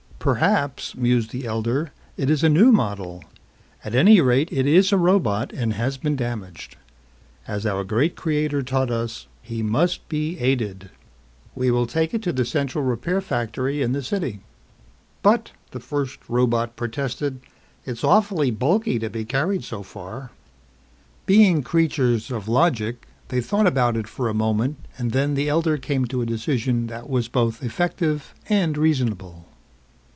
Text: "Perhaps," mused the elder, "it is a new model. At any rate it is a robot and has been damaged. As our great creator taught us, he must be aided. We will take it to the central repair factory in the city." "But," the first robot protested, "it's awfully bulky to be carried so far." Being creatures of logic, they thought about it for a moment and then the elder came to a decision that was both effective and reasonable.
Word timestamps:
"Perhaps," 0.23 0.93
mused 0.95 1.31
the 1.31 1.47
elder, 1.47 1.93
"it 2.15 2.29
is 2.29 2.43
a 2.43 2.47
new 2.47 2.71
model. 2.71 3.23
At 3.83 3.95
any 3.95 4.21
rate 4.21 4.49
it 4.51 4.67
is 4.67 4.91
a 4.91 4.97
robot 4.99 5.51
and 5.51 5.73
has 5.73 5.97
been 5.97 6.15
damaged. 6.15 6.75
As 7.47 7.65
our 7.65 7.83
great 7.83 8.15
creator 8.15 8.61
taught 8.61 8.91
us, 8.91 9.25
he 9.41 9.63
must 9.63 10.07
be 10.09 10.37
aided. 10.37 10.91
We 11.55 11.71
will 11.71 11.87
take 11.87 12.13
it 12.13 12.21
to 12.21 12.31
the 12.31 12.45
central 12.45 12.83
repair 12.83 13.19
factory 13.19 13.81
in 13.81 13.93
the 13.93 14.03
city." 14.03 14.41
"But," 15.23 15.53
the 15.71 15.79
first 15.79 16.19
robot 16.29 16.75
protested, 16.75 17.39
"it's 17.83 18.03
awfully 18.03 18.51
bulky 18.51 18.99
to 18.99 19.09
be 19.09 19.25
carried 19.25 19.63
so 19.63 19.81
far." 19.81 20.29
Being 21.25 21.63
creatures 21.63 22.29
of 22.29 22.47
logic, 22.47 23.07
they 23.29 23.41
thought 23.41 23.65
about 23.65 23.97
it 23.97 24.07
for 24.07 24.29
a 24.29 24.35
moment 24.35 24.77
and 24.99 25.13
then 25.13 25.33
the 25.33 25.49
elder 25.49 25.77
came 25.79 26.05
to 26.05 26.21
a 26.21 26.27
decision 26.27 26.85
that 26.93 27.09
was 27.09 27.27
both 27.27 27.63
effective 27.63 28.35
and 28.47 28.77
reasonable. 28.77 29.47